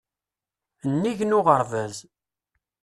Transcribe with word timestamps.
Nnig 0.91 1.19
n 1.23 1.35
uɣerbaz. 1.39 1.95